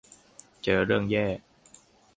[0.63, 1.25] เจอเรื่องแย่